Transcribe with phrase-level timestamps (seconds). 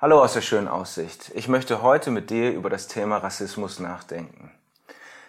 [0.00, 1.32] Hallo aus der schönen Aussicht.
[1.34, 4.52] Ich möchte heute mit dir über das Thema Rassismus nachdenken.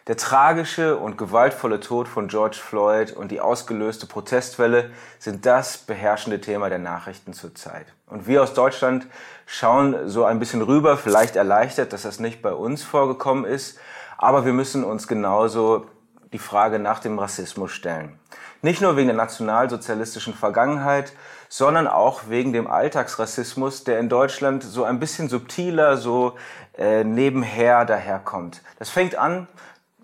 [0.05, 6.39] Der tragische und gewaltvolle Tod von George Floyd und die ausgelöste Protestwelle sind das beherrschende
[6.39, 7.87] Thema der Nachrichten zurzeit.
[8.05, 9.07] Und wir aus Deutschland
[9.47, 13.79] schauen so ein bisschen rüber, vielleicht erleichtert, dass das nicht bei uns vorgekommen ist,
[14.19, 15.87] aber wir müssen uns genauso
[16.33, 18.19] die Frage nach dem Rassismus stellen.
[18.61, 21.13] Nicht nur wegen der nationalsozialistischen Vergangenheit,
[21.47, 26.35] sondern auch wegen dem Alltagsrassismus, der in Deutschland so ein bisschen subtiler, so
[26.77, 28.61] äh, nebenher daherkommt.
[28.77, 29.47] Das fängt an,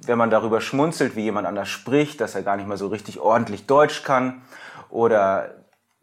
[0.06, 3.20] wenn man darüber schmunzelt, wie jemand anders spricht, dass er gar nicht mal so richtig
[3.20, 4.42] ordentlich Deutsch kann
[4.90, 5.52] oder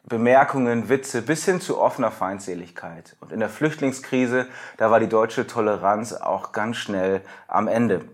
[0.05, 3.17] Bemerkungen, Witze bis hin zu offener Feindseligkeit.
[3.21, 4.47] Und in der Flüchtlingskrise,
[4.77, 8.05] da war die deutsche Toleranz auch ganz schnell am Ende.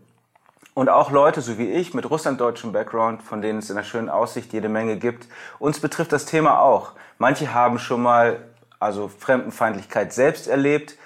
[0.78, 4.08] Und auch Leute, so wie ich, mit russlanddeutschem Background, von denen es in der schönen
[4.08, 5.26] Aussicht jede Menge gibt,
[5.58, 6.92] uns betrifft das Thema auch.
[7.18, 8.44] Manche haben schon mal
[8.78, 10.96] also Fremdenfeindlichkeit selbst erlebt,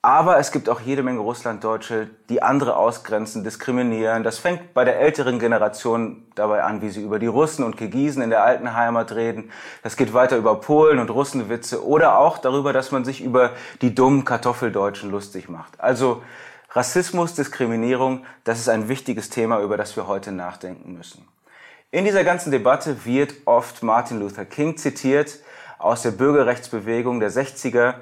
[0.00, 4.24] aber es gibt auch jede Menge Russlanddeutsche, die andere ausgrenzen, diskriminieren.
[4.24, 8.22] Das fängt bei der älteren Generation dabei an, wie sie über die Russen und Kirgisen
[8.22, 9.50] in der alten Heimat reden.
[9.82, 13.50] Das geht weiter über Polen und Russenwitze oder auch darüber, dass man sich über
[13.82, 15.78] die dummen Kartoffeldeutschen lustig macht.
[15.78, 16.22] Also
[16.70, 21.26] Rassismus, Diskriminierung, das ist ein wichtiges Thema, über das wir heute nachdenken müssen.
[21.90, 25.38] In dieser ganzen Debatte wird oft Martin Luther King zitiert
[25.78, 27.94] aus der Bürgerrechtsbewegung der 60er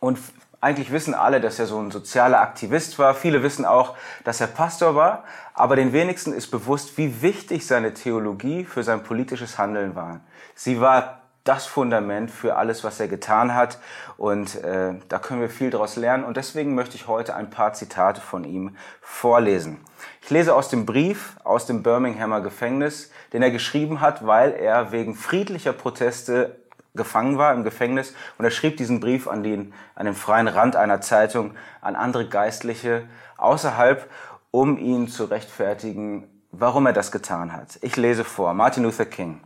[0.00, 0.18] und
[0.64, 3.14] eigentlich wissen alle, dass er so ein sozialer Aktivist war.
[3.14, 5.24] Viele wissen auch, dass er Pastor war.
[5.52, 10.20] Aber den wenigsten ist bewusst, wie wichtig seine Theologie für sein politisches Handeln war.
[10.54, 13.78] Sie war das Fundament für alles, was er getan hat.
[14.16, 16.24] Und äh, da können wir viel daraus lernen.
[16.24, 19.78] Und deswegen möchte ich heute ein paar Zitate von ihm vorlesen.
[20.22, 24.90] Ich lese aus dem Brief aus dem Birminghamer Gefängnis, den er geschrieben hat, weil er
[24.90, 26.56] wegen friedlicher Proteste
[26.94, 28.14] gefangen war im Gefängnis.
[28.38, 32.26] Und er schrieb diesen Brief an den, an den freien Rand einer Zeitung, an andere
[32.26, 33.06] Geistliche
[33.36, 34.08] außerhalb,
[34.50, 37.78] um ihn zu rechtfertigen, warum er das getan hat.
[37.82, 38.54] Ich lese vor.
[38.54, 39.40] Martin Luther King.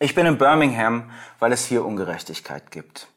[0.00, 1.10] Ich bin in Birmingham,
[1.40, 3.08] weil es hier Ungerechtigkeit gibt.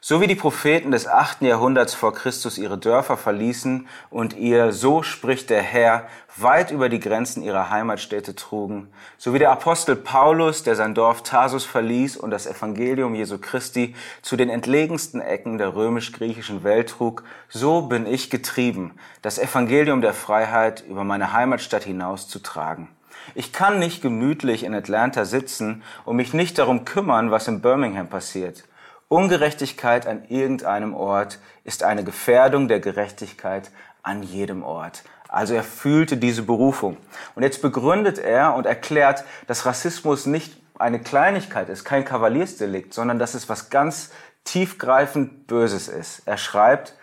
[0.00, 5.02] So wie die Propheten des achten Jahrhunderts vor Christus ihre Dörfer verließen und ihr, so
[5.02, 10.62] spricht der Herr, weit über die Grenzen ihrer Heimatstädte trugen, so wie der Apostel Paulus,
[10.62, 15.74] der sein Dorf Tarsus verließ und das Evangelium Jesu Christi zu den entlegensten Ecken der
[15.74, 22.28] römisch-griechischen Welt trug, so bin ich getrieben, das Evangelium der Freiheit über meine Heimatstadt hinaus
[22.28, 22.88] zu tragen.
[23.34, 28.08] Ich kann nicht gemütlich in Atlanta sitzen und mich nicht darum kümmern, was in Birmingham
[28.08, 28.64] passiert.
[29.08, 33.70] Ungerechtigkeit an irgendeinem Ort ist eine Gefährdung der Gerechtigkeit
[34.02, 35.04] an jedem Ort.
[35.28, 36.96] Also er fühlte diese Berufung.
[37.34, 43.18] Und jetzt begründet er und erklärt, dass Rassismus nicht eine Kleinigkeit ist, kein Kavaliersdelikt, sondern
[43.18, 44.10] dass es was ganz
[44.44, 46.22] tiefgreifend Böses ist.
[46.26, 46.94] Er schreibt,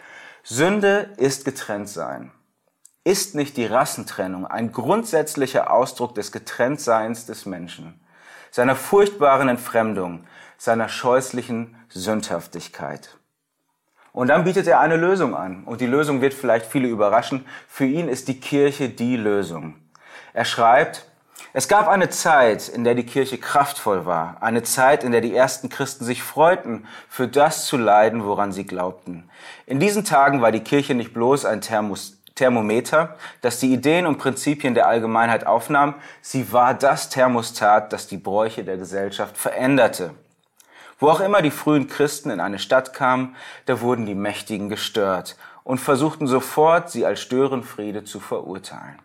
[0.43, 2.31] Sünde ist getrennt sein.
[3.03, 7.99] Ist nicht die Rassentrennung ein grundsätzlicher Ausdruck des Getrenntseins des Menschen,
[8.51, 10.25] seiner furchtbaren Entfremdung,
[10.59, 13.17] seiner scheußlichen Sündhaftigkeit?
[14.13, 15.63] Und dann bietet er eine Lösung an.
[15.63, 17.47] Und die Lösung wird vielleicht viele überraschen.
[17.67, 19.77] Für ihn ist die Kirche die Lösung.
[20.33, 21.07] Er schreibt,
[21.53, 25.35] es gab eine Zeit, in der die Kirche kraftvoll war, eine Zeit, in der die
[25.35, 29.27] ersten Christen sich freuten, für das zu leiden, woran sie glaubten.
[29.65, 34.17] In diesen Tagen war die Kirche nicht bloß ein Thermos Thermometer, das die Ideen und
[34.17, 35.93] Prinzipien der Allgemeinheit aufnahm.
[36.21, 40.15] Sie war das Thermostat, das die Bräuche der Gesellschaft veränderte.
[40.97, 43.35] Wo auch immer die frühen Christen in eine Stadt kamen,
[43.67, 48.97] da wurden die Mächtigen gestört und versuchten sofort, sie als Störenfriede zu verurteilen.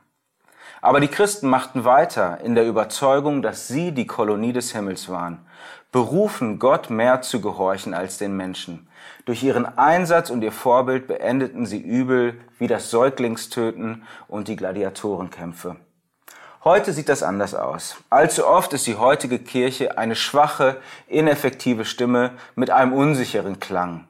[0.81, 5.39] Aber die Christen machten weiter in der Überzeugung, dass sie die Kolonie des Himmels waren,
[5.93, 8.89] berufen, Gott mehr zu gehorchen als den Menschen.
[9.25, 15.77] Durch ihren Einsatz und ihr Vorbild beendeten sie Übel wie das Säuglingstöten und die Gladiatorenkämpfe.
[16.65, 17.97] Heute sieht das anders aus.
[18.11, 24.09] Allzu oft ist die heutige Kirche eine schwache, ineffektive Stimme mit einem unsicheren Klang.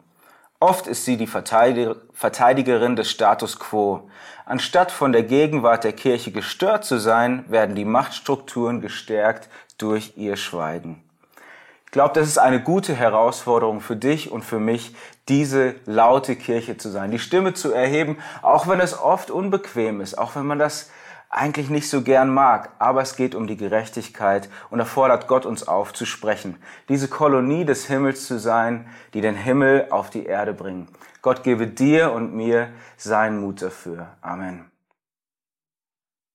[0.58, 4.08] Oft ist sie die Verteidigerin des Status quo.
[4.46, 10.36] Anstatt von der Gegenwart der Kirche gestört zu sein, werden die Machtstrukturen gestärkt durch ihr
[10.36, 11.02] Schweigen.
[11.84, 14.94] Ich glaube, das ist eine gute Herausforderung für dich und für mich,
[15.28, 20.16] diese laute Kirche zu sein, die Stimme zu erheben, auch wenn es oft unbequem ist,
[20.16, 20.90] auch wenn man das
[21.30, 25.46] eigentlich nicht so gern mag, aber es geht um die Gerechtigkeit und er fordert Gott
[25.46, 26.56] uns auf zu sprechen,
[26.88, 30.88] diese Kolonie des Himmels zu sein, die den Himmel auf die Erde bringen.
[31.22, 34.08] Gott gebe dir und mir seinen Mut dafür.
[34.20, 34.75] Amen.